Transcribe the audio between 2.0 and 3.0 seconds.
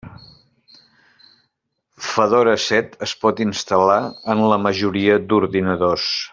Fedora set